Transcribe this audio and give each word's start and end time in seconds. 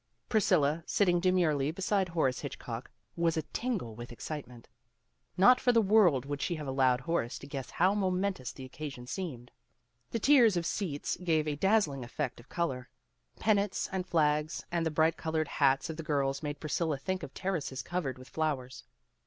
Priscilla, 0.29 0.83
sitting 0.87 1.19
demurely 1.19 1.69
beside 1.69 2.09
Horace 2.09 2.39
Hitchcock, 2.39 2.89
was 3.15 3.37
a 3.37 3.43
tin 3.43 3.77
gle 3.77 3.93
with 3.93 4.11
excitement. 4.11 4.67
Not 5.37 5.59
for 5.61 5.71
the 5.71 5.79
world 5.79 6.25
would 6.25 6.41
she 6.41 6.55
have 6.55 6.65
allowed 6.67 7.01
Horace 7.01 7.37
to 7.37 7.45
guess 7.45 7.69
how 7.69 7.93
momen 7.93 8.33
tous 8.33 8.51
the 8.51 8.65
occasion 8.65 9.05
seemed. 9.05 9.51
The 10.09 10.17
tiers 10.17 10.57
of 10.57 10.65
seats 10.65 11.17
gave 11.17 11.47
a 11.47 11.55
dazzling 11.55 12.03
effect 12.03 12.39
of 12.39 12.49
color. 12.49 12.89
Pennants 13.35 13.89
and 13.91 14.03
flags 14.03 14.65
and 14.71 14.87
the 14.87 14.89
bright 14.89 15.17
colored 15.17 15.47
hats 15.47 15.87
of 15.87 15.97
the 15.97 16.01
girls 16.01 16.41
made 16.41 16.59
Priscilla 16.59 16.97
think 16.97 17.21
of 17.21 17.35
terraces 17.35 17.83
covered 17.83 18.17
with 18.17 18.27
flowers. 18.27 18.83